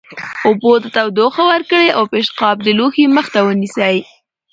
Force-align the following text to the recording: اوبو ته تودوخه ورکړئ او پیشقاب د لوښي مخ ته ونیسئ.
اوبو 0.45 0.71
ته 0.83 0.87
تودوخه 0.95 1.43
ورکړئ 1.51 1.87
او 1.97 2.03
پیشقاب 2.13 2.57
د 2.63 2.67
لوښي 2.77 3.05
مخ 3.15 3.25
ته 3.33 3.39
ونیسئ. 3.47 3.97